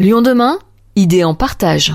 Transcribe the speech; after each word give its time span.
Lyon 0.00 0.22
demain, 0.22 0.58
idée 0.96 1.24
en 1.24 1.34
partage. 1.34 1.94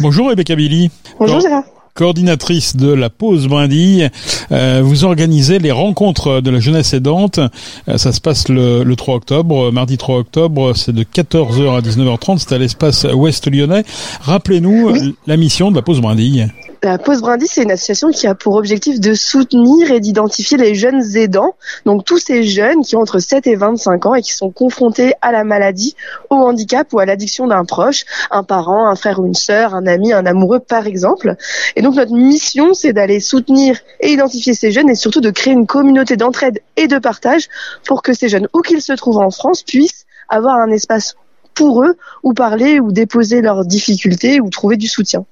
Bonjour 0.00 0.30
Rebecca 0.30 0.56
Billy. 0.56 0.90
Bonjour 1.18 1.38
Gérard 1.38 1.64
coordinatrice 1.92 2.74
de 2.74 2.92
la 2.92 3.08
pause 3.08 3.46
brindille. 3.46 4.10
Euh, 4.50 4.80
vous 4.82 5.04
organisez 5.04 5.60
les 5.60 5.70
rencontres 5.70 6.40
de 6.40 6.50
la 6.50 6.58
jeunesse 6.58 6.92
aidante. 6.92 7.38
Euh, 7.38 7.98
ça 7.98 8.10
se 8.10 8.20
passe 8.20 8.48
le, 8.48 8.92
3 8.96 9.14
octobre, 9.14 9.70
mardi 9.70 9.96
3 9.96 10.18
octobre, 10.18 10.72
c'est 10.74 10.92
de 10.92 11.04
14h 11.04 11.76
à 11.76 11.80
19h30, 11.82 12.38
c'est 12.38 12.52
à 12.52 12.58
l'espace 12.58 13.04
ouest 13.04 13.48
lyonnais. 13.48 13.84
Rappelez-nous 14.22 15.14
la 15.28 15.36
mission 15.36 15.70
de 15.70 15.76
la 15.76 15.82
pause 15.82 16.00
brindille. 16.00 16.48
La 16.84 16.98
Pause 16.98 17.22
Brindis, 17.22 17.46
c'est 17.46 17.62
une 17.62 17.70
association 17.70 18.10
qui 18.10 18.26
a 18.26 18.34
pour 18.34 18.56
objectif 18.56 19.00
de 19.00 19.14
soutenir 19.14 19.90
et 19.90 20.00
d'identifier 20.00 20.58
les 20.58 20.74
jeunes 20.74 21.16
aidants, 21.16 21.54
donc 21.86 22.04
tous 22.04 22.18
ces 22.18 22.42
jeunes 22.42 22.82
qui 22.82 22.94
ont 22.94 23.00
entre 23.00 23.20
7 23.20 23.46
et 23.46 23.56
25 23.56 24.04
ans 24.04 24.14
et 24.14 24.20
qui 24.20 24.34
sont 24.34 24.50
confrontés 24.50 25.14
à 25.22 25.32
la 25.32 25.44
maladie, 25.44 25.96
au 26.28 26.34
handicap 26.34 26.92
ou 26.92 26.98
à 26.98 27.06
l'addiction 27.06 27.46
d'un 27.46 27.64
proche, 27.64 28.04
un 28.30 28.42
parent, 28.42 28.86
un 28.86 28.96
frère 28.96 29.18
ou 29.18 29.24
une 29.24 29.32
sœur, 29.32 29.74
un 29.74 29.86
ami, 29.86 30.12
un 30.12 30.26
amoureux 30.26 30.60
par 30.60 30.86
exemple. 30.86 31.36
Et 31.74 31.80
donc 31.80 31.94
notre 31.94 32.12
mission, 32.12 32.74
c'est 32.74 32.92
d'aller 32.92 33.18
soutenir 33.18 33.78
et 34.00 34.12
identifier 34.12 34.52
ces 34.52 34.70
jeunes 34.70 34.90
et 34.90 34.94
surtout 34.94 35.22
de 35.22 35.30
créer 35.30 35.54
une 35.54 35.66
communauté 35.66 36.18
d'entraide 36.18 36.60
et 36.76 36.86
de 36.86 36.98
partage 36.98 37.48
pour 37.86 38.02
que 38.02 38.12
ces 38.12 38.28
jeunes, 38.28 38.46
où 38.52 38.60
qu'ils 38.60 38.82
se 38.82 38.92
trouvent 38.92 39.22
en 39.22 39.30
France, 39.30 39.62
puissent 39.62 40.04
avoir 40.28 40.56
un 40.56 40.70
espace 40.70 41.14
pour 41.54 41.82
eux 41.82 41.96
où 42.22 42.34
parler 42.34 42.78
ou 42.78 42.92
déposer 42.92 43.40
leurs 43.40 43.64
difficultés 43.64 44.38
ou 44.38 44.50
trouver 44.50 44.76
du 44.76 44.86
soutien. 44.86 45.24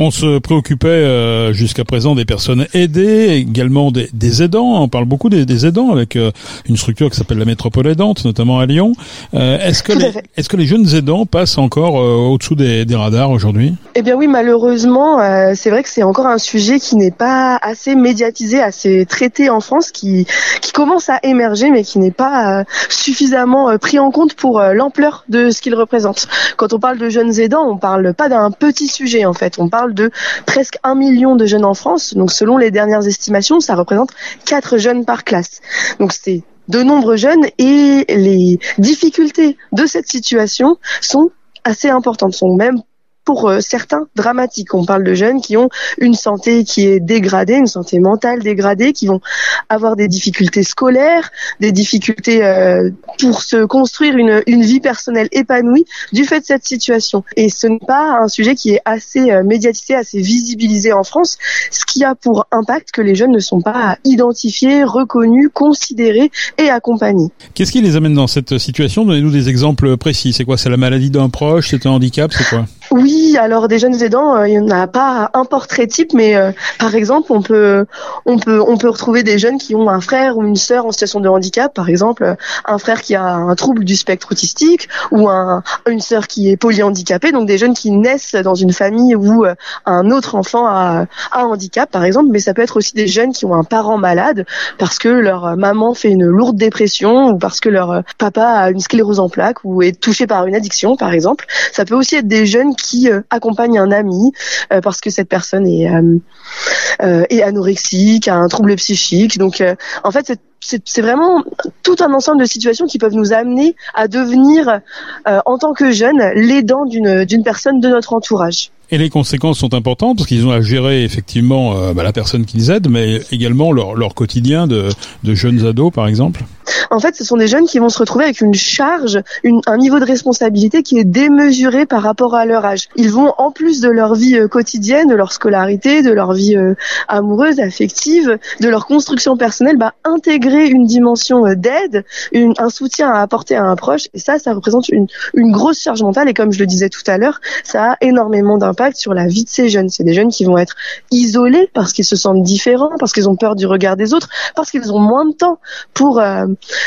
On 0.00 0.12
se 0.12 0.38
préoccupait 0.38 0.86
euh, 0.86 1.52
jusqu'à 1.52 1.84
présent 1.84 2.14
des 2.14 2.24
personnes 2.24 2.68
aidées, 2.72 3.30
également 3.30 3.90
des, 3.90 4.42
aidants. 4.44 4.80
On 4.80 4.86
parle 4.86 5.06
beaucoup 5.06 5.28
des, 5.28 5.66
aidants 5.66 5.90
avec 5.90 6.14
euh, 6.14 6.30
une 6.68 6.76
structure 6.76 7.10
qui 7.10 7.16
s'appelle 7.16 7.38
la 7.38 7.44
métropole 7.44 7.88
aidante, 7.88 8.24
notamment 8.24 8.60
à 8.60 8.66
Lyon. 8.66 8.92
Euh, 9.34 9.58
est-ce 9.58 9.82
que 9.82 9.92
les, 9.92 10.12
est-ce 10.36 10.48
que 10.48 10.56
les 10.56 10.66
jeunes 10.66 10.94
aidants 10.94 11.26
passent 11.26 11.58
encore 11.58 11.94
au-dessous 11.94 12.54
des, 12.54 12.86
radars 12.94 13.32
aujourd'hui? 13.32 13.74
Eh 13.96 14.02
bien 14.02 14.14
oui, 14.14 14.28
malheureusement, 14.28 15.18
c'est 15.56 15.70
vrai 15.70 15.82
que 15.82 15.88
c'est 15.88 16.04
encore 16.04 16.28
un 16.28 16.38
sujet 16.38 16.78
qui 16.78 16.94
n'est 16.94 17.10
pas 17.10 17.58
assez 17.60 17.96
médiatisé, 17.96 18.60
assez 18.60 19.04
traité 19.04 19.50
en 19.50 19.58
France, 19.58 19.90
qui 19.90 20.26
qui 20.60 20.70
commence 20.70 21.08
à 21.08 21.18
émerger, 21.24 21.70
mais 21.70 21.82
qui 21.82 21.98
n'est 21.98 22.12
pas 22.12 22.64
suffisamment 22.88 23.76
pris 23.78 23.98
en 23.98 24.12
compte 24.12 24.34
pour 24.34 24.60
l'ampleur 24.60 25.24
de 25.28 25.50
ce 25.50 25.60
qu'il 25.60 25.74
représente. 25.74 26.28
Quand 26.56 26.72
on 26.72 26.78
parle 26.78 26.98
de 26.98 27.08
jeunes 27.08 27.40
aidants, 27.40 27.68
on 27.68 27.78
parle 27.78 28.14
pas 28.14 28.28
d'un 28.28 28.52
petit 28.52 28.86
sujet 28.86 29.24
en 29.24 29.32
fait. 29.32 29.58
On 29.58 29.68
parle 29.68 29.87
de 29.94 30.10
presque 30.46 30.78
un 30.82 30.94
million 30.94 31.36
de 31.36 31.46
jeunes 31.46 31.64
en 31.64 31.74
France. 31.74 32.14
Donc 32.14 32.32
selon 32.32 32.56
les 32.56 32.70
dernières 32.70 33.06
estimations, 33.06 33.60
ça 33.60 33.74
représente 33.74 34.10
quatre 34.44 34.78
jeunes 34.78 35.04
par 35.04 35.24
classe. 35.24 35.60
Donc 35.98 36.12
c'est 36.12 36.42
de 36.68 36.82
nombreux 36.82 37.16
jeunes 37.16 37.46
et 37.58 38.04
les 38.08 38.58
difficultés 38.78 39.56
de 39.72 39.86
cette 39.86 40.08
situation 40.08 40.78
sont 41.00 41.30
assez 41.64 41.88
importantes, 41.88 42.34
sont 42.34 42.54
même 42.54 42.82
pour 43.28 43.46
euh, 43.46 43.60
certains 43.60 44.06
dramatiques. 44.16 44.72
On 44.72 44.86
parle 44.86 45.04
de 45.04 45.12
jeunes 45.12 45.42
qui 45.42 45.58
ont 45.58 45.68
une 45.98 46.14
santé 46.14 46.64
qui 46.64 46.86
est 46.86 46.98
dégradée, 46.98 47.56
une 47.56 47.66
santé 47.66 48.00
mentale 48.00 48.42
dégradée, 48.42 48.94
qui 48.94 49.06
vont 49.06 49.20
avoir 49.68 49.96
des 49.96 50.08
difficultés 50.08 50.62
scolaires, 50.62 51.30
des 51.60 51.70
difficultés 51.70 52.42
euh, 52.42 52.88
pour 53.20 53.42
se 53.42 53.66
construire 53.66 54.16
une, 54.16 54.42
une 54.46 54.62
vie 54.62 54.80
personnelle 54.80 55.28
épanouie 55.32 55.84
du 56.14 56.24
fait 56.24 56.40
de 56.40 56.46
cette 56.46 56.64
situation. 56.64 57.22
Et 57.36 57.50
ce 57.50 57.66
n'est 57.66 57.86
pas 57.86 58.18
un 58.22 58.28
sujet 58.28 58.54
qui 58.54 58.70
est 58.70 58.80
assez 58.86 59.30
euh, 59.30 59.44
médiatisé, 59.44 59.94
assez 59.94 60.22
visibilisé 60.22 60.94
en 60.94 61.04
France, 61.04 61.36
ce 61.70 61.84
qui 61.84 62.04
a 62.04 62.14
pour 62.14 62.46
impact 62.50 62.92
que 62.92 63.02
les 63.02 63.14
jeunes 63.14 63.32
ne 63.32 63.40
sont 63.40 63.60
pas 63.60 63.98
identifiés, 64.04 64.84
reconnus, 64.84 65.50
considérés 65.52 66.30
et 66.56 66.70
accompagnés. 66.70 67.28
Qu'est-ce 67.52 67.72
qui 67.72 67.82
les 67.82 67.94
amène 67.94 68.14
dans 68.14 68.26
cette 68.26 68.56
situation? 68.56 69.04
Donnez-nous 69.04 69.32
des 69.32 69.50
exemples 69.50 69.98
précis. 69.98 70.32
C'est 70.32 70.46
quoi? 70.46 70.56
C'est 70.56 70.70
la 70.70 70.78
maladie 70.78 71.10
d'un 71.10 71.28
proche? 71.28 71.68
C'est 71.68 71.84
un 71.84 71.90
handicap? 71.90 72.32
C'est 72.32 72.48
quoi? 72.48 72.64
Oui, 72.90 73.36
alors 73.38 73.68
des 73.68 73.78
jeunes 73.78 74.02
aidants, 74.02 74.36
euh, 74.36 74.48
il 74.48 74.60
n'y 74.60 74.72
en 74.72 74.76
a 74.76 74.86
pas 74.86 75.30
un 75.34 75.44
portrait 75.44 75.86
type, 75.86 76.14
mais 76.14 76.36
euh, 76.36 76.52
par 76.78 76.94
exemple, 76.94 77.32
on 77.32 77.42
peut, 77.42 77.84
on 78.24 78.38
peut, 78.38 78.62
on 78.66 78.78
peut 78.78 78.88
retrouver 78.88 79.22
des 79.22 79.38
jeunes 79.38 79.58
qui 79.58 79.74
ont 79.74 79.90
un 79.90 80.00
frère 80.00 80.38
ou 80.38 80.44
une 80.44 80.56
sœur 80.56 80.86
en 80.86 80.92
situation 80.92 81.20
de 81.20 81.28
handicap, 81.28 81.74
par 81.74 81.88
exemple, 81.88 82.36
un 82.64 82.78
frère 82.78 83.02
qui 83.02 83.14
a 83.14 83.24
un 83.34 83.54
trouble 83.56 83.84
du 83.84 83.94
spectre 83.94 84.28
autistique 84.32 84.88
ou 85.10 85.28
un, 85.28 85.62
une 85.86 86.00
sœur 86.00 86.26
qui 86.26 86.50
est 86.50 86.56
polyhandicapée, 86.56 87.30
donc 87.30 87.46
des 87.46 87.58
jeunes 87.58 87.74
qui 87.74 87.90
naissent 87.90 88.34
dans 88.34 88.54
une 88.54 88.72
famille 88.72 89.14
où 89.14 89.44
euh, 89.44 89.54
un 89.84 90.10
autre 90.10 90.34
enfant 90.34 90.66
a, 90.66 91.06
a 91.32 91.42
un 91.42 91.44
handicap, 91.44 91.90
par 91.90 92.04
exemple, 92.04 92.30
mais 92.30 92.38
ça 92.38 92.54
peut 92.54 92.62
être 92.62 92.76
aussi 92.78 92.94
des 92.94 93.06
jeunes 93.06 93.32
qui 93.32 93.44
ont 93.44 93.54
un 93.54 93.64
parent 93.64 93.98
malade 93.98 94.46
parce 94.78 94.98
que 94.98 95.08
leur 95.08 95.56
maman 95.56 95.92
fait 95.94 96.10
une 96.10 96.24
lourde 96.24 96.56
dépression 96.56 97.28
ou 97.32 97.38
parce 97.38 97.60
que 97.60 97.68
leur 97.68 98.02
papa 98.16 98.46
a 98.46 98.70
une 98.70 98.80
sclérose 98.80 99.20
en 99.20 99.28
plaques 99.28 99.64
ou 99.64 99.82
est 99.82 100.00
touché 100.00 100.26
par 100.26 100.46
une 100.46 100.54
addiction, 100.54 100.96
par 100.96 101.12
exemple. 101.12 101.46
Ça 101.72 101.84
peut 101.84 101.94
aussi 101.94 102.16
être 102.16 102.28
des 102.28 102.46
jeunes 102.46 102.74
qui 102.82 103.10
euh, 103.10 103.20
accompagne 103.30 103.78
un 103.78 103.90
ami 103.90 104.32
euh, 104.72 104.80
parce 104.80 105.00
que 105.00 105.10
cette 105.10 105.28
personne 105.28 105.66
est, 105.66 105.90
euh, 105.90 107.24
est 107.28 107.42
anorexique, 107.42 108.28
a 108.28 108.36
un 108.36 108.48
trouble 108.48 108.74
psychique. 108.76 109.38
Donc 109.38 109.62
en 110.04 110.10
fait, 110.10 110.38
c'est 110.60 111.00
vraiment 111.00 111.44
tout 111.82 111.96
un 112.00 112.12
ensemble 112.12 112.40
de 112.40 112.46
situations 112.46 112.86
qui 112.86 112.98
peuvent 112.98 113.14
nous 113.14 113.32
amener 113.32 113.76
à 113.94 114.08
devenir, 114.08 114.80
en 115.24 115.58
tant 115.58 115.72
que 115.72 115.92
jeunes, 115.92 116.20
l'aidant 116.34 116.84
d'une 116.84 117.42
personne 117.44 117.80
de 117.80 117.88
notre 117.88 118.12
entourage. 118.12 118.70
Et 118.90 118.98
les 118.98 119.10
conséquences 119.10 119.58
sont 119.58 119.74
importantes 119.74 120.18
parce 120.18 120.28
qu'ils 120.28 120.46
ont 120.46 120.50
à 120.50 120.60
gérer 120.60 121.04
effectivement 121.04 121.92
bah, 121.92 122.02
la 122.02 122.12
personne 122.12 122.46
qu'ils 122.46 122.70
aident, 122.70 122.88
mais 122.88 123.20
également 123.30 123.70
leur, 123.72 123.94
leur 123.94 124.14
quotidien 124.14 124.66
de, 124.66 124.88
de 125.24 125.34
jeunes 125.34 125.66
ados, 125.66 125.92
par 125.92 126.06
exemple. 126.06 126.44
En 126.90 127.00
fait, 127.00 127.14
ce 127.16 127.24
sont 127.24 127.36
des 127.36 127.48
jeunes 127.48 127.66
qui 127.66 127.78
vont 127.78 127.88
se 127.88 127.98
retrouver 127.98 128.24
avec 128.24 128.40
une 128.40 128.54
charge, 128.54 129.20
un 129.66 129.76
niveau 129.76 129.98
de 129.98 130.04
responsabilité 130.04 130.82
qui 130.82 130.98
est 130.98 131.04
démesuré 131.04 131.86
par 131.86 132.02
rapport 132.02 132.34
à 132.34 132.46
leur 132.46 132.64
âge. 132.64 132.88
Ils 132.96 133.10
vont, 133.10 133.32
en 133.38 133.50
plus 133.50 133.80
de 133.80 133.88
leur 133.88 134.14
vie 134.14 134.36
euh, 134.36 134.48
quotidienne, 134.48 135.08
de 135.08 135.14
leur 135.14 135.32
scolarité, 135.32 136.02
de 136.02 136.12
leur 136.12 136.32
vie 136.32 136.56
euh, 136.56 136.74
amoureuse, 137.08 137.60
affective, 137.60 138.38
de 138.60 138.68
leur 138.68 138.86
construction 138.86 139.36
personnelle, 139.36 139.76
bah, 139.76 139.94
intégrer 140.04 140.66
une 140.68 140.84
dimension 140.84 141.46
euh, 141.46 141.54
d'aide, 141.54 142.04
un 142.34 142.70
soutien 142.70 143.10
à 143.10 143.20
apporter 143.20 143.56
à 143.56 143.64
un 143.64 143.76
proche. 143.76 144.08
Et 144.14 144.18
ça, 144.18 144.38
ça 144.38 144.54
représente 144.54 144.88
une, 144.88 145.06
une 145.34 145.52
grosse 145.52 145.82
charge 145.82 146.02
mentale. 146.02 146.28
Et 146.28 146.34
comme 146.34 146.52
je 146.52 146.58
le 146.58 146.66
disais 146.66 146.88
tout 146.88 147.02
à 147.06 147.18
l'heure, 147.18 147.40
ça 147.64 147.92
a 147.92 147.96
énormément 148.00 148.56
d'impact 148.58 148.77
sur 148.94 149.14
la 149.14 149.26
vie 149.26 149.44
de 149.44 149.48
ces 149.48 149.68
jeunes. 149.68 149.88
C'est 149.88 150.04
des 150.04 150.14
jeunes 150.14 150.30
qui 150.30 150.44
vont 150.44 150.58
être 150.58 150.74
isolés 151.10 151.68
parce 151.74 151.92
qu'ils 151.92 152.04
se 152.04 152.16
sentent 152.16 152.42
différents, 152.42 152.90
parce 152.98 153.12
qu'ils 153.12 153.28
ont 153.28 153.36
peur 153.36 153.56
du 153.56 153.66
regard 153.66 153.96
des 153.96 154.14
autres, 154.14 154.28
parce 154.54 154.70
qu'ils 154.70 154.92
ont 154.92 154.98
moins 154.98 155.26
de 155.26 155.32
temps 155.32 155.58
pour 155.94 156.20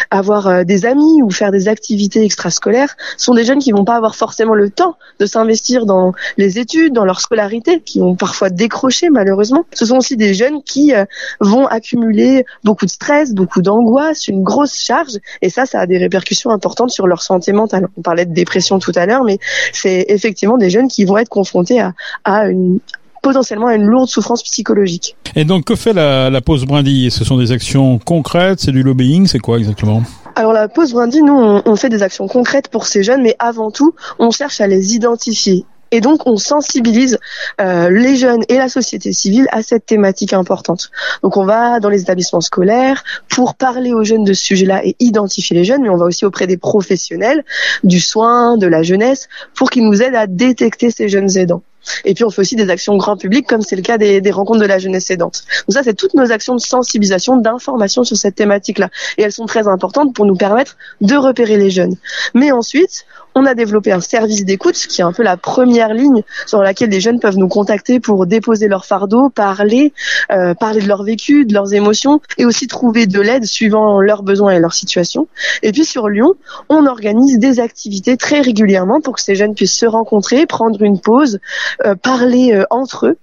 avoir 0.09 0.47
euh, 0.47 0.63
des 0.63 0.85
amis 0.85 1.21
ou 1.21 1.29
faire 1.29 1.51
des 1.51 1.67
activités 1.67 2.23
extrascolaires 2.23 2.95
sont 3.17 3.33
des 3.33 3.43
jeunes 3.43 3.59
qui 3.59 3.71
vont 3.71 3.85
pas 3.85 3.95
avoir 3.95 4.15
forcément 4.15 4.53
le 4.53 4.69
temps 4.69 4.95
de 5.19 5.25
s'investir 5.25 5.85
dans 5.85 6.13
les 6.37 6.59
études, 6.59 6.93
dans 6.93 7.05
leur 7.05 7.19
scolarité, 7.19 7.81
qui 7.81 8.01
ont 8.01 8.15
parfois 8.15 8.49
décroché 8.49 9.09
malheureusement. 9.09 9.65
Ce 9.73 9.85
sont 9.85 9.97
aussi 9.97 10.17
des 10.17 10.33
jeunes 10.33 10.63
qui 10.63 10.93
euh, 10.93 11.05
vont 11.39 11.65
accumuler 11.67 12.45
beaucoup 12.63 12.85
de 12.85 12.91
stress, 12.91 13.33
beaucoup 13.33 13.61
d'angoisse, 13.61 14.27
une 14.27 14.43
grosse 14.43 14.75
charge, 14.75 15.17
et 15.41 15.49
ça, 15.49 15.65
ça 15.65 15.81
a 15.81 15.85
des 15.85 15.97
répercussions 15.97 16.51
importantes 16.51 16.91
sur 16.91 17.07
leur 17.07 17.21
santé 17.21 17.51
mentale. 17.51 17.87
On 17.97 18.01
parlait 18.01 18.25
de 18.25 18.33
dépression 18.33 18.79
tout 18.79 18.93
à 18.95 19.05
l'heure, 19.05 19.23
mais 19.23 19.39
c'est 19.73 20.05
effectivement 20.09 20.57
des 20.57 20.69
jeunes 20.69 20.87
qui 20.87 21.05
vont 21.05 21.17
être 21.17 21.29
confrontés 21.29 21.79
à, 21.81 21.93
à 22.23 22.47
une, 22.47 22.79
potentiellement 23.21 23.67
à 23.67 23.75
une 23.75 23.85
lourde 23.85 24.09
souffrance 24.09 24.43
psychologique. 24.43 25.15
Et 25.35 25.45
donc, 25.45 25.65
que 25.65 25.75
fait 25.75 25.93
la, 25.93 26.29
la 26.29 26.41
pause 26.41 26.65
brindille? 26.65 27.11
Ce 27.11 27.23
sont 27.23 27.37
des 27.37 27.51
actions 27.51 27.99
concrètes? 27.99 28.59
C'est 28.59 28.71
du 28.71 28.83
lobbying? 28.83 29.27
C'est 29.27 29.39
quoi 29.39 29.57
exactement? 29.57 30.03
Alors 30.35 30.53
la 30.53 30.67
pause 30.67 30.93
brindille, 30.93 31.23
nous, 31.23 31.33
on, 31.33 31.61
on, 31.65 31.75
fait 31.75 31.89
des 31.89 32.03
actions 32.03 32.27
concrètes 32.27 32.69
pour 32.69 32.87
ces 32.87 33.03
jeunes, 33.03 33.21
mais 33.21 33.35
avant 33.39 33.69
tout, 33.69 33.93
on 34.17 34.31
cherche 34.31 34.61
à 34.61 34.67
les 34.67 34.95
identifier. 34.95 35.65
Et 35.93 35.99
donc, 35.99 36.25
on 36.25 36.37
sensibilise 36.37 37.19
euh, 37.59 37.89
les 37.89 38.15
jeunes 38.15 38.43
et 38.47 38.57
la 38.57 38.69
société 38.69 39.11
civile 39.11 39.47
à 39.51 39.61
cette 39.61 39.85
thématique 39.85 40.31
importante. 40.31 40.89
Donc, 41.21 41.35
on 41.35 41.43
va 41.43 41.81
dans 41.81 41.89
les 41.89 42.01
établissements 42.01 42.39
scolaires 42.39 43.03
pour 43.27 43.55
parler 43.55 43.93
aux 43.93 44.05
jeunes 44.05 44.23
de 44.23 44.31
ce 44.31 44.41
sujet-là 44.41 44.85
et 44.85 44.95
identifier 44.99 45.53
les 45.53 45.65
jeunes, 45.65 45.81
mais 45.81 45.89
on 45.89 45.97
va 45.97 46.05
aussi 46.05 46.25
auprès 46.25 46.47
des 46.47 46.55
professionnels 46.55 47.43
du 47.83 47.99
soin, 47.99 48.55
de 48.57 48.67
la 48.67 48.83
jeunesse, 48.83 49.27
pour 49.53 49.69
qu'ils 49.69 49.85
nous 49.85 50.01
aident 50.01 50.15
à 50.15 50.27
détecter 50.27 50.91
ces 50.91 51.09
jeunes 51.09 51.37
aidants. 51.37 51.61
Et 52.05 52.13
puis 52.13 52.23
on 52.23 52.29
fait 52.29 52.41
aussi 52.41 52.55
des 52.55 52.69
actions 52.69 52.95
grand 52.97 53.17
public, 53.17 53.47
comme 53.47 53.61
c'est 53.61 53.75
le 53.75 53.81
cas 53.81 53.97
des, 53.97 54.31
rencontres 54.31 54.59
de 54.59 54.65
la 54.65 54.79
jeunesse 54.79 55.09
aidante. 55.09 55.43
Donc 55.67 55.73
ça, 55.73 55.83
c'est 55.83 55.93
toutes 55.93 56.13
nos 56.13 56.31
actions 56.31 56.55
de 56.55 56.61
sensibilisation, 56.61 57.37
d'information 57.37 58.03
sur 58.03 58.17
cette 58.17 58.35
thématique-là. 58.35 58.89
Et 59.17 59.23
elles 59.23 59.31
sont 59.31 59.45
très 59.45 59.67
importantes 59.67 60.13
pour 60.13 60.25
nous 60.25 60.35
permettre 60.35 60.77
de 61.01 61.15
repérer 61.15 61.57
les 61.57 61.69
jeunes. 61.69 61.95
Mais 62.33 62.51
ensuite, 62.51 63.05
on 63.35 63.45
a 63.45 63.53
développé 63.53 63.91
un 63.91 64.01
service 64.01 64.45
d'écoute, 64.45 64.75
qui 64.75 65.01
est 65.01 65.03
un 65.03 65.13
peu 65.13 65.23
la 65.23 65.37
première 65.37 65.93
ligne 65.93 66.23
sur 66.45 66.61
laquelle 66.61 66.89
les 66.89 66.99
jeunes 66.99 67.19
peuvent 67.19 67.37
nous 67.37 67.47
contacter 67.47 67.99
pour 67.99 68.25
déposer 68.25 68.67
leur 68.67 68.85
fardeau, 68.85 69.29
parler, 69.29 69.93
euh, 70.31 70.53
parler 70.53 70.81
de 70.81 70.87
leur 70.87 71.03
vécu, 71.03 71.45
de 71.45 71.53
leurs 71.53 71.73
émotions, 71.73 72.19
et 72.37 72.45
aussi 72.45 72.67
trouver 72.67 73.07
de 73.07 73.19
l'aide 73.21 73.45
suivant 73.45 73.99
leurs 74.01 74.23
besoins 74.23 74.51
et 74.51 74.59
leur 74.59 74.73
situation. 74.73 75.27
Et 75.63 75.71
puis 75.71 75.85
sur 75.85 76.09
Lyon, 76.09 76.33
on 76.69 76.85
organise 76.85 77.39
des 77.39 77.59
activités 77.59 78.17
très 78.17 78.41
régulièrement 78.41 79.01
pour 79.01 79.15
que 79.15 79.21
ces 79.21 79.35
jeunes 79.35 79.55
puissent 79.55 79.77
se 79.77 79.85
rencontrer, 79.85 80.45
prendre 80.45 80.81
une 80.81 80.99
pause, 80.99 81.39
euh, 81.85 81.95
parler 81.95 82.53
euh, 82.53 82.65
entre 82.69 83.07
eux. 83.07 83.17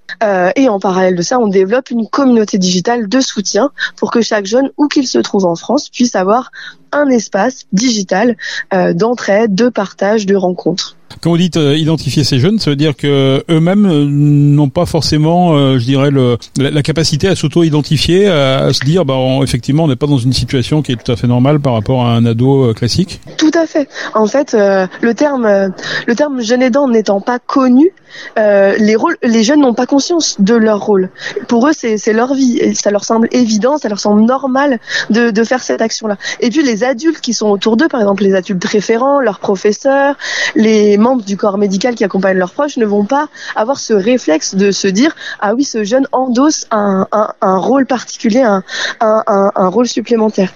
Et 0.56 0.68
en 0.68 0.80
parallèle 0.80 1.14
de 1.14 1.22
ça, 1.22 1.38
on 1.38 1.48
développe 1.48 1.90
une 1.90 2.08
communauté 2.08 2.58
digitale 2.58 3.08
de 3.08 3.20
soutien 3.20 3.70
pour 3.96 4.10
que 4.10 4.20
chaque 4.20 4.46
jeune, 4.46 4.70
où 4.76 4.88
qu'il 4.88 5.06
se 5.06 5.18
trouve 5.18 5.44
en 5.44 5.54
France, 5.54 5.90
puisse 5.90 6.16
avoir 6.16 6.50
un 6.92 7.08
espace 7.08 7.64
digital 7.72 8.36
d'entraide, 8.94 9.54
de 9.54 9.68
partage, 9.68 10.26
de 10.26 10.34
rencontre. 10.34 10.96
Quand 11.22 11.30
vous 11.30 11.38
dites 11.38 11.56
identifier 11.56 12.22
ces 12.22 12.38
jeunes, 12.38 12.58
ça 12.58 12.70
veut 12.70 12.76
dire 12.76 12.94
que 12.94 13.42
eux-mêmes 13.48 13.86
n'ont 14.54 14.68
pas 14.68 14.84
forcément, 14.84 15.78
je 15.78 15.84
dirais, 15.84 16.10
le, 16.10 16.36
la, 16.58 16.82
capacité 16.82 17.28
à 17.28 17.34
s'auto-identifier, 17.34 18.28
à, 18.28 18.72
se 18.72 18.84
dire, 18.84 19.04
bah, 19.04 19.16
effectivement, 19.42 19.84
on 19.84 19.88
n'est 19.88 19.96
pas 19.96 20.06
dans 20.06 20.18
une 20.18 20.34
situation 20.34 20.82
qui 20.82 20.92
est 20.92 20.96
tout 21.02 21.10
à 21.10 21.16
fait 21.16 21.26
normale 21.26 21.60
par 21.60 21.72
rapport 21.72 22.06
à 22.06 22.14
un 22.14 22.24
ado 22.26 22.72
classique. 22.74 23.20
Tout 23.38 23.50
à 23.54 23.66
fait. 23.66 23.88
En 24.14 24.26
fait, 24.26 24.52
le 24.54 25.12
terme, 25.14 25.72
le 26.06 26.14
terme 26.14 26.42
jeune 26.42 26.62
aidant 26.62 26.88
n'étant 26.88 27.20
pas 27.20 27.38
connu, 27.38 27.90
euh, 28.38 28.74
les 28.78 28.96
rôles, 28.96 29.16
les 29.22 29.42
jeunes 29.42 29.60
n'ont 29.60 29.74
pas 29.74 29.86
conscience 29.86 30.40
de 30.40 30.54
leur 30.54 30.80
rôle. 30.80 31.10
Pour 31.48 31.68
eux, 31.68 31.72
c'est 31.72 32.12
leur 32.12 32.34
vie. 32.34 32.58
Et 32.58 32.74
ça 32.74 32.90
leur 32.90 33.04
semble 33.04 33.28
évident, 33.32 33.78
ça 33.78 33.88
leur 33.88 34.00
semble 34.00 34.22
normal 34.22 34.78
de, 35.10 35.30
de 35.30 35.44
faire 35.44 35.62
cette 35.62 35.82
action-là. 35.82 36.16
Et 36.40 36.50
puis 36.50 36.62
les 36.62 36.84
adultes 36.84 37.20
qui 37.20 37.34
sont 37.34 37.48
autour 37.48 37.76
d'eux, 37.76 37.88
par 37.88 38.00
exemple 38.00 38.22
les 38.22 38.34
adultes 38.34 38.64
référents, 38.64 39.20
leurs 39.20 39.38
professeurs, 39.38 40.16
les 40.54 40.98
membres 40.98 41.22
du 41.22 41.36
corps 41.36 41.58
médical 41.58 41.94
qui 41.94 42.04
accompagnent 42.04 42.38
leurs 42.38 42.52
proches, 42.52 42.76
ne 42.76 42.86
vont 42.86 43.04
pas 43.04 43.28
avoir 43.56 43.78
ce 43.78 43.92
réflexe 43.92 44.54
de 44.54 44.70
se 44.70 44.88
dire 44.88 45.14
ah 45.40 45.54
oui, 45.54 45.64
ce 45.64 45.84
jeune 45.84 46.06
endosse 46.12 46.66
un, 46.70 47.06
un, 47.12 47.32
un 47.40 47.58
rôle 47.58 47.86
particulier, 47.86 48.42
un, 48.42 48.62
un, 49.00 49.50
un 49.54 49.68
rôle 49.68 49.86
supplémentaire. 49.86 50.52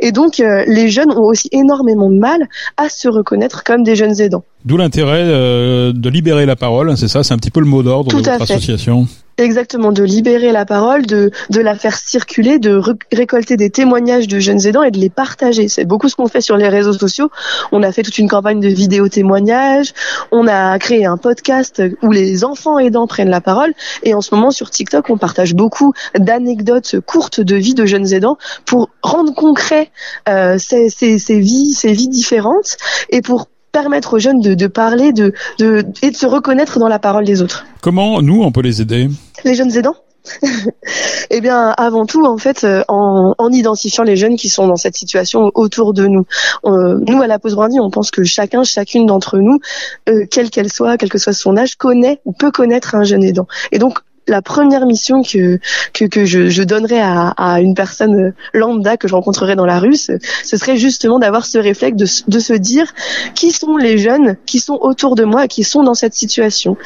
Et 0.00 0.12
donc, 0.12 0.40
euh, 0.40 0.64
les 0.66 0.88
jeunes 0.88 1.10
ont 1.10 1.24
aussi 1.24 1.48
énormément 1.52 2.10
de 2.10 2.18
mal 2.18 2.48
à 2.76 2.88
se 2.88 3.08
reconnaître 3.08 3.64
comme 3.64 3.82
des 3.82 3.96
jeunes 3.96 4.20
aidants. 4.20 4.44
D'où 4.64 4.76
l'intérêt 4.76 5.22
euh, 5.22 5.92
de 5.92 6.08
libérer 6.08 6.46
la 6.46 6.56
parole, 6.56 6.90
hein, 6.90 6.96
c'est 6.96 7.08
ça, 7.08 7.22
c'est 7.22 7.34
un 7.34 7.38
petit 7.38 7.50
peu 7.50 7.60
le 7.60 7.66
mot 7.66 7.82
d'ordre 7.82 8.10
de 8.10 8.16
votre 8.16 8.42
association. 8.42 9.06
Exactement, 9.38 9.92
de 9.92 10.02
libérer 10.02 10.50
la 10.50 10.64
parole, 10.64 11.04
de, 11.04 11.30
de 11.50 11.60
la 11.60 11.74
faire 11.74 11.96
circuler, 11.98 12.58
de 12.58 12.80
récolter 13.12 13.56
des 13.58 13.68
témoignages 13.68 14.28
de 14.28 14.38
jeunes 14.38 14.66
aidants 14.66 14.82
et 14.82 14.90
de 14.90 14.98
les 14.98 15.10
partager. 15.10 15.68
C'est 15.68 15.84
beaucoup 15.84 16.08
ce 16.08 16.16
qu'on 16.16 16.26
fait 16.26 16.40
sur 16.40 16.56
les 16.56 16.68
réseaux 16.68 16.94
sociaux. 16.94 17.30
On 17.70 17.82
a 17.82 17.92
fait 17.92 18.02
toute 18.02 18.16
une 18.16 18.28
campagne 18.28 18.60
de 18.60 18.68
vidéos 18.68 19.08
témoignages, 19.08 19.92
on 20.32 20.48
a 20.48 20.78
créé 20.78 21.04
un 21.04 21.18
podcast 21.18 21.82
où 22.02 22.12
les 22.12 22.44
enfants 22.44 22.78
aidants 22.78 23.06
prennent 23.06 23.28
la 23.28 23.42
parole 23.42 23.74
et 24.02 24.14
en 24.14 24.22
ce 24.22 24.34
moment 24.34 24.50
sur 24.50 24.70
TikTok, 24.70 25.10
on 25.10 25.18
partage 25.18 25.54
beaucoup 25.54 25.92
d'anecdotes 26.18 27.00
courtes 27.00 27.40
de 27.40 27.56
vie 27.56 27.74
de 27.74 27.84
jeunes 27.84 28.12
aidants 28.14 28.38
pour 28.64 28.88
rendre 29.02 29.34
concret 29.34 29.90
euh, 30.28 30.56
ces, 30.58 30.88
ces, 30.88 31.18
ces 31.18 31.40
vies, 31.40 31.74
ces 31.74 31.92
vies 31.92 32.08
différentes 32.08 32.78
et 33.10 33.20
pour 33.20 33.48
permettre 33.72 34.14
aux 34.14 34.18
jeunes 34.18 34.40
de, 34.40 34.54
de 34.54 34.66
parler 34.66 35.12
de, 35.12 35.34
de, 35.58 35.84
et 36.00 36.10
de 36.10 36.16
se 36.16 36.24
reconnaître 36.24 36.78
dans 36.78 36.88
la 36.88 36.98
parole 36.98 37.24
des 37.26 37.42
autres. 37.42 37.66
Comment 37.82 38.22
nous, 38.22 38.42
on 38.42 38.50
peut 38.50 38.62
les 38.62 38.80
aider? 38.80 39.10
Les 39.46 39.54
jeunes 39.54 39.76
aidants 39.76 39.94
eh 41.30 41.40
bien, 41.40 41.68
avant 41.78 42.04
tout, 42.04 42.26
en 42.26 42.36
fait, 42.36 42.64
euh, 42.64 42.82
en, 42.88 43.32
en, 43.38 43.52
identifiant 43.52 44.02
les 44.02 44.16
jeunes 44.16 44.36
qui 44.36 44.48
sont 44.48 44.66
dans 44.66 44.74
cette 44.74 44.96
situation 44.96 45.52
autour 45.54 45.94
de 45.94 46.08
nous. 46.08 46.26
Nous, 46.64 47.22
à 47.22 47.28
la 47.28 47.38
Pause 47.38 47.54
Brandy, 47.54 47.78
on 47.78 47.90
pense 47.90 48.10
que 48.10 48.24
chacun, 48.24 48.64
chacune 48.64 49.06
d'entre 49.06 49.38
nous, 49.38 49.60
euh, 50.08 50.26
quelle 50.28 50.50
qu'elle 50.50 50.72
soit, 50.72 50.96
quel 50.96 51.10
que 51.10 51.18
soit 51.18 51.32
son 51.32 51.56
âge, 51.56 51.76
connaît 51.76 52.20
ou 52.24 52.32
peut 52.32 52.50
connaître 52.50 52.96
un 52.96 53.04
jeune 53.04 53.22
aidant. 53.22 53.46
Et 53.70 53.78
donc, 53.78 54.00
la 54.28 54.42
première 54.42 54.86
mission 54.86 55.22
que 55.22 55.58
que, 55.92 56.04
que 56.04 56.24
je, 56.24 56.48
je 56.48 56.62
donnerais 56.62 57.00
à, 57.00 57.28
à, 57.36 57.60
une 57.60 57.74
personne 57.74 58.32
lambda 58.52 58.96
que 58.96 59.08
je 59.08 59.14
rencontrerais 59.14 59.56
dans 59.56 59.66
la 59.66 59.78
rue, 59.78 59.94
ce, 59.94 60.18
serait 60.44 60.76
justement 60.76 61.18
d'avoir 61.18 61.46
ce 61.46 61.58
réflexe 61.58 61.96
de, 61.96 62.06
de 62.30 62.38
se 62.38 62.52
dire 62.52 62.92
qui 63.34 63.50
sont 63.50 63.76
les 63.76 63.98
jeunes 63.98 64.36
qui 64.46 64.60
sont 64.60 64.78
autour 64.80 65.14
de 65.14 65.24
moi, 65.24 65.48
qui 65.48 65.64
sont 65.64 65.82
dans 65.82 65.94
cette 65.94 66.14
situation, 66.14 66.76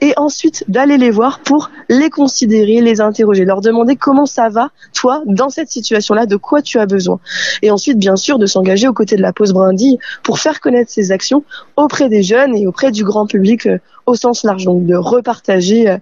et 0.00 0.12
ensuite 0.16 0.64
d'aller 0.68 0.98
les 0.98 1.10
voir 1.10 1.40
pour 1.40 1.70
les 1.88 2.10
considérer, 2.10 2.80
les 2.80 3.00
interroger, 3.00 3.44
leur 3.44 3.60
demander 3.60 3.96
comment 3.96 4.26
ça 4.26 4.48
va 4.48 4.70
toi 4.94 5.22
dans 5.26 5.48
cette 5.48 5.70
situation-là, 5.70 6.26
de 6.26 6.36
quoi 6.36 6.62
tu 6.62 6.78
as 6.78 6.86
besoin, 6.86 7.18
et 7.62 7.70
ensuite 7.70 7.98
bien 7.98 8.16
sûr 8.16 8.38
de 8.38 8.46
s'engager 8.46 8.88
aux 8.88 8.94
côtés 8.94 9.16
de 9.16 9.22
la 9.22 9.32
pause 9.32 9.52
brindille 9.52 9.98
pour 10.22 10.38
faire 10.38 10.60
connaître 10.60 10.90
ces 10.90 11.12
actions 11.12 11.44
auprès 11.76 12.08
des 12.08 12.22
jeunes 12.22 12.54
et 12.56 12.66
auprès 12.66 12.90
du 12.90 13.04
grand 13.04 13.26
public 13.26 13.66
euh, 13.66 13.78
au 14.06 14.14
sens 14.14 14.44
large, 14.44 14.64
donc 14.64 14.86
de 14.86 14.96
repartager, 14.96 15.88
euh, 15.88 15.98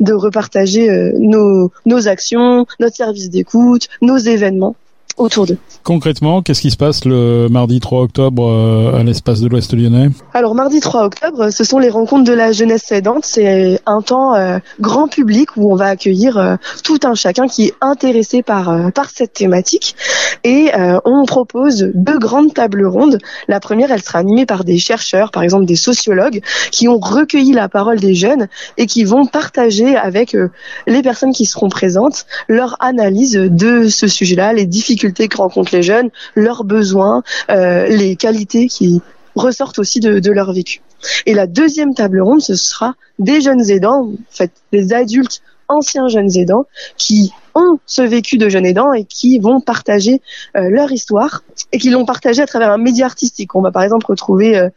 de 0.00 0.12
repartager 0.12 0.37
euh, 0.88 1.12
nos, 1.18 1.70
nos 1.86 2.08
actions, 2.08 2.66
notre 2.80 2.96
service 2.96 3.30
d'écoute, 3.30 3.88
nos 4.02 4.16
événements 4.16 4.76
autour 5.16 5.46
d'eux. 5.46 5.58
Concrètement, 5.84 6.42
qu'est-ce 6.42 6.60
qui 6.60 6.70
se 6.70 6.76
passe 6.76 7.04
le 7.04 7.48
mardi 7.48 7.80
3 7.80 8.02
octobre 8.02 8.46
euh, 8.46 9.00
à 9.00 9.02
l'espace 9.02 9.40
de 9.40 9.48
l'Ouest 9.48 9.72
lyonnais 9.72 10.10
Alors 10.34 10.54
mardi 10.54 10.80
3 10.80 11.04
octobre, 11.04 11.50
ce 11.50 11.64
sont 11.64 11.78
les 11.78 11.88
rencontres 11.88 12.24
de 12.24 12.32
la 12.32 12.52
jeunesse 12.52 12.92
aidante. 12.92 13.24
C'est 13.24 13.80
un 13.86 14.02
temps 14.02 14.34
euh, 14.34 14.58
grand 14.80 15.08
public 15.08 15.56
où 15.56 15.72
on 15.72 15.76
va 15.76 15.86
accueillir 15.86 16.36
euh, 16.36 16.56
tout 16.84 16.98
un 17.04 17.14
chacun 17.14 17.46
qui 17.46 17.66
est 17.66 17.74
intéressé 17.80 18.42
par 18.42 18.92
par 18.92 19.10
cette 19.10 19.32
thématique 19.32 19.96
et 20.44 20.70
on 21.04 21.24
propose 21.24 21.90
deux 21.94 22.18
grandes 22.18 22.54
tables 22.54 22.86
rondes. 22.86 23.18
La 23.48 23.60
première, 23.60 23.90
elle 23.90 24.02
sera 24.02 24.18
animée 24.18 24.46
par 24.46 24.64
des 24.64 24.78
chercheurs, 24.78 25.30
par 25.30 25.42
exemple 25.42 25.64
des 25.64 25.76
sociologues, 25.76 26.40
qui 26.70 26.88
ont 26.88 26.98
recueilli 26.98 27.52
la 27.52 27.68
parole 27.68 27.98
des 27.98 28.14
jeunes 28.14 28.48
et 28.76 28.86
qui 28.86 29.04
vont 29.04 29.26
partager 29.26 29.96
avec 29.96 30.36
les 30.86 31.02
personnes 31.02 31.32
qui 31.32 31.46
seront 31.46 31.68
présentes 31.68 32.26
leur 32.48 32.76
analyse 32.80 33.32
de 33.32 33.88
ce 33.88 34.06
sujet-là, 34.06 34.52
les 34.52 34.66
difficultés 34.66 35.28
que 35.28 35.36
rencontrent 35.38 35.67
les 35.72 35.82
jeunes, 35.82 36.10
leurs 36.34 36.64
besoins, 36.64 37.22
euh, 37.50 37.86
les 37.86 38.16
qualités 38.16 38.66
qui 38.68 39.00
ressortent 39.34 39.78
aussi 39.78 40.00
de, 40.00 40.30
leur 40.30 40.52
vécu. 40.52 40.80
Et 41.26 41.34
la 41.34 41.46
deuxième 41.46 41.94
table 41.94 42.20
ronde, 42.20 42.40
ce 42.40 42.54
sera 42.54 42.94
des 43.18 43.40
jeunes 43.40 43.70
aidants, 43.70 44.10
en 44.10 44.16
fait, 44.30 44.50
des 44.72 44.92
adultes 44.92 45.42
anciens 45.68 46.08
jeunes 46.08 46.36
aidants 46.36 46.66
qui 46.96 47.32
ont 47.58 47.78
ce 47.86 48.02
vécu 48.02 48.38
de 48.38 48.48
jeunes 48.48 48.66
aidants 48.66 48.92
et 48.92 49.04
qui 49.04 49.38
vont 49.38 49.60
partager 49.60 50.20
euh, 50.56 50.68
leur 50.70 50.92
histoire 50.92 51.42
et 51.72 51.78
qui 51.78 51.90
l'ont 51.90 52.04
partagé 52.04 52.42
à 52.42 52.46
travers 52.46 52.70
un 52.70 52.78
média 52.78 53.06
artistique. 53.06 53.54
On 53.54 53.60
va 53.60 53.70
par 53.70 53.82
exemple 53.82 54.06
retrouver 54.06 54.56
euh, 54.56 54.68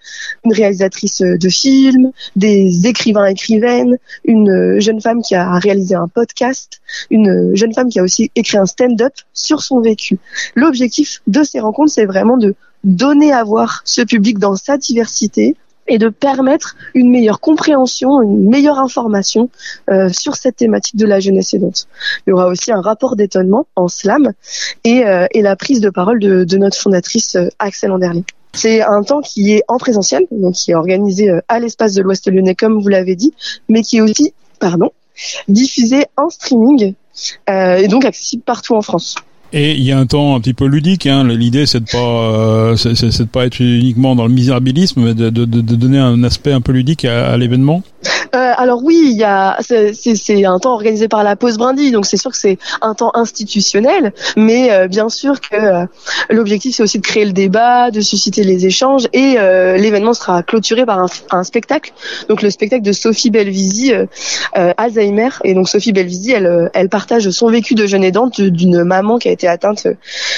une 0.44 0.54
réalisatrice 0.54 1.22
de 1.22 1.50
films, 1.50 2.12
des 2.36 2.88
écrivains 2.88 3.28
écrivaines, 3.28 3.98
une 4.25 4.80
jeune 4.80 5.01
femme 5.01 5.22
qui 5.22 5.36
a 5.36 5.54
réalisé 5.60 5.95
un 5.95 6.07
podcast, 6.07 6.81
une 7.10 7.56
jeune 7.56 7.74
femme 7.74 7.89
qui 7.89 8.00
a 8.00 8.04
aussi 8.04 8.31
écrit 8.36 8.57
un 8.57 8.66
stand-up 8.66 9.13
sur 9.34 9.62
son 9.62 9.80
vécu. 9.81 10.19
L'objectif 10.56 11.22
de 11.27 11.44
ces 11.44 11.60
rencontres, 11.60 11.92
c'est 11.92 12.06
vraiment 12.06 12.38
de 12.38 12.56
donner 12.84 13.31
à 13.31 13.44
voir 13.44 13.81
ce 13.86 14.01
public 14.01 14.39
dans 14.39 14.56
sa 14.56 14.77
diversité 14.77 15.56
et 15.88 15.98
de 15.98 16.10
permettre 16.10 16.75
une 16.94 17.10
meilleure 17.10 17.39
compréhension, 17.39 18.22
une 18.22 18.50
meilleure 18.50 18.80
information 18.80 19.50
euh, 19.89 20.10
sur 20.10 20.36
cette 20.36 20.57
thématique 20.57 20.95
de 20.95 21.06
la 21.06 21.19
jeunesse 21.19 21.54
aidante. 21.54 21.88
Il 22.25 22.31
y 22.31 22.33
aura 22.33 22.48
aussi 22.48 22.72
un 22.72 22.81
rapport 22.81 23.16
d'étonnement 23.16 23.68
en 23.75 23.88
slam 23.88 24.31
et, 24.83 25.06
euh, 25.06 25.28
la 25.33 25.56
prise 25.56 25.81
de 25.81 25.89
parole 25.89 26.19
de, 26.19 26.57
notre 26.57 26.78
fondatrice 26.78 27.36
euh, 27.36 27.50
Axel 27.60 27.92
Anderley. 27.92 28.24
C'est 28.54 28.81
un 28.81 29.01
temps 29.01 29.22
qui 29.22 29.54
est 29.54 29.63
en 29.68 29.78
présentiel, 29.78 30.25
donc 30.30 30.54
qui 30.54 30.72
est 30.72 30.75
organisé 30.75 31.30
euh, 31.30 31.39
à 31.48 31.60
l'espace 31.60 31.94
de 31.94 32.01
l'Ouest 32.01 32.30
lyonnais 32.30 32.56
comme 32.56 32.80
vous 32.80 32.89
l'avez 32.89 33.16
dit, 33.16 33.34
mais 33.70 33.82
qui 33.82 33.98
est 33.98 34.01
aussi, 34.01 34.34
pardon, 34.60 34.91
diffusé 35.48 36.05
en 36.17 36.29
streaming 36.29 36.94
et 37.48 37.88
donc 37.88 38.05
accessible 38.05 38.44
partout 38.44 38.75
en 38.75 38.82
France. 38.82 39.15
Et 39.53 39.74
il 39.74 39.84
y 39.84 39.91
a 39.91 40.00
un 40.00 40.05
temps 40.05 40.36
un 40.36 40.39
petit 40.39 40.53
peu 40.53 40.65
ludique. 40.65 41.08
Hein. 41.08 41.27
L'idée, 41.27 41.65
c'est 41.65 41.81
de 41.81 41.89
pas, 41.89 41.98
euh, 41.98 42.75
c'est, 42.77 42.93
de 42.93 43.24
pas 43.25 43.46
être 43.46 43.60
uniquement 43.60 44.15
dans 44.15 44.27
le 44.27 44.34
misérabilisme, 44.34 45.01
mais 45.03 45.13
de, 45.13 45.29
de, 45.29 45.46
de 45.46 45.75
donner 45.75 46.00
un 46.00 46.24
aspect 46.24 46.53
un 46.53 46.62
peu 46.62 46.72
ludique 46.72 47.05
à, 47.05 47.31
à 47.31 47.38
l'événement. 47.38 47.84
Euh, 48.34 48.53
alors 48.58 48.81
oui, 48.84 49.01
il 49.03 49.17
y 49.17 49.24
a, 49.24 49.58
c'est 49.62 50.46
un 50.46 50.60
temps 50.60 50.74
organisé 50.74 51.08
par 51.08 51.24
la 51.24 51.36
pause 51.36 51.58
brindille, 51.58 51.91
donc 51.91 52.05
c'est 52.05 52.17
sûr 52.17 52.31
que 52.31 52.38
c'est 52.38 52.58
un 52.81 52.93
temps 52.93 53.12
institutionnel, 53.13 54.13
mais 54.38 54.72
euh, 54.72 54.88
bien 54.88 55.10
sûr 55.10 55.41
que 55.41 55.55
euh, 55.55 55.86
l'objectif 56.29 56.75
c'est 56.75 56.84
aussi 56.84 57.00
de 57.00 57.05
créer 57.05 57.25
le 57.25 57.34
débat, 57.34 57.91
de 57.91 58.00
susciter 58.00 58.43
les 58.43 58.65
échanges, 58.65 59.08
et 59.13 59.36
l'événement 59.77 60.13
sera 60.13 60.43
clôturé 60.43 60.86
par 60.86 61.00
un, 61.00 61.08
un, 61.31 61.43
spectacle, 61.43 61.93
donc 62.29 62.41
le 62.41 62.50
spectacle 62.50 62.84
de 62.84 62.91
Sophie 62.91 63.29
Belvisi, 63.29 63.91
Alzheimer, 64.53 65.29
et 65.43 65.53
donc 65.53 65.67
Sophie 65.67 65.91
Belvisi, 65.91 66.31
elle, 66.31 66.70
elle 66.74 66.89
partage 66.89 67.29
son 67.29 67.50
vécu 67.50 67.75
de 67.75 67.86
jeune 67.86 68.03
aidante 68.03 68.39
d'une 68.39 68.84
maman 68.84 69.17
qui 69.17 69.27
a 69.27 69.31
été 69.31 69.40
atteinte 69.48 69.88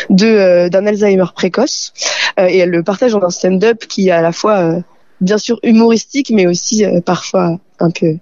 de 0.09 0.67
d'un 0.69 0.85
Alzheimer 0.85 1.25
précoce, 1.35 1.93
et 2.37 2.57
elle 2.57 2.69
le 2.69 2.83
partage 2.83 3.11
dans 3.11 3.23
un 3.23 3.29
stand-up 3.29 3.85
qui 3.87 4.09
est 4.09 4.11
à 4.11 4.21
la 4.21 4.31
fois 4.31 4.75
bien 5.21 5.37
sûr 5.37 5.59
humoristique, 5.63 6.31
mais 6.31 6.47
aussi 6.47 6.85
parfois 7.05 7.59
un 7.79 7.91
peu 7.91 8.17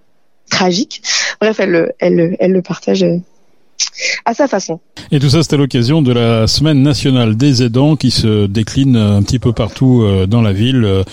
tragique. 0.52 1.02
Bref, 1.40 1.60
elle, 1.60 1.94
elle, 2.00 2.36
elle 2.40 2.52
le 2.52 2.62
partage 2.62 3.04
euh, 3.04 3.18
à 4.26 4.34
sa 4.34 4.48
façon. 4.48 4.80
Et 5.12 5.20
tout 5.20 5.30
ça, 5.30 5.44
c'était 5.44 5.58
l'occasion 5.58 6.02
de 6.02 6.12
la 6.12 6.48
semaine 6.48 6.82
nationale 6.82 7.36
des 7.36 7.64
aidants 7.64 7.96
qui 7.96 8.12
se 8.12 8.46
décline 8.46 8.96
un 8.96 9.22
petit 9.24 9.40
peu 9.40 9.54
partout 9.54 10.04
euh, 10.04 10.26
dans 10.26 10.42
la 10.42 10.54
ville, 10.54 11.04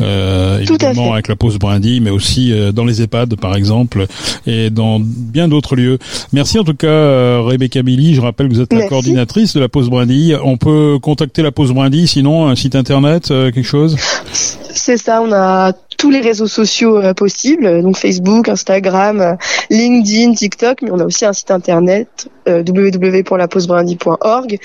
euh, 0.00 0.58
évidemment 0.60 1.12
avec 1.12 1.28
la 1.28 1.36
pause 1.36 1.58
brindille, 1.58 2.00
mais 2.00 2.10
aussi 2.10 2.52
euh, 2.52 2.72
dans 2.72 2.84
les 2.84 3.02
EHPAD 3.02 3.36
par 3.36 3.56
exemple, 3.56 4.06
et 4.46 4.70
dans 4.70 5.00
bien 5.00 5.48
d'autres 5.48 5.76
lieux. 5.76 5.98
Merci 6.32 6.58
en 6.58 6.64
tout 6.64 6.74
cas, 6.74 7.40
Rebecca 7.40 7.82
Billy. 7.82 8.14
Je 8.14 8.20
rappelle 8.20 8.48
que 8.48 8.54
vous 8.54 8.60
êtes 8.60 8.72
la 8.72 8.88
coordinatrice 8.88 9.54
de 9.54 9.60
la 9.60 9.68
pause 9.68 9.88
brindille. 9.88 10.36
On 10.42 10.56
peut 10.56 10.98
contacter 11.00 11.42
la 11.42 11.52
pause 11.52 11.72
brindille, 11.72 12.08
sinon 12.08 12.48
un 12.48 12.56
site 12.56 12.76
internet, 12.76 13.28
quelque 13.28 13.62
chose? 13.62 13.96
C'est 14.32 14.98
ça, 14.98 15.22
on 15.22 15.32
a 15.32 15.72
tous 15.96 16.10
les 16.10 16.20
réseaux 16.20 16.46
sociaux 16.46 17.00
possibles, 17.14 17.82
donc 17.82 17.96
Facebook, 17.96 18.48
Instagram, 18.48 19.36
LinkedIn, 19.70 20.34
TikTok, 20.34 20.82
mais 20.82 20.90
on 20.90 20.98
a 20.98 21.04
aussi 21.04 21.24
un 21.24 21.32
site 21.32 21.50
internet 21.50 22.28
www.lapausebrindy.org 22.46 24.58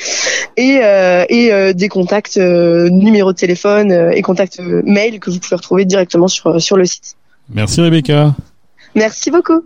et, 0.57 0.81
et 1.29 1.73
des 1.73 1.87
contacts, 1.87 2.37
numéros 2.37 3.31
de 3.33 3.37
téléphone 3.37 4.11
et 4.13 4.21
contacts 4.21 4.59
mail 4.59 5.19
que 5.19 5.31
vous 5.31 5.39
pouvez 5.39 5.55
retrouver 5.55 5.85
directement 5.85 6.27
sur 6.27 6.61
sur 6.61 6.77
le 6.77 6.85
site. 6.85 7.15
Merci 7.49 7.81
Rebecca. 7.81 8.35
Merci 8.95 9.31
beaucoup. 9.31 9.63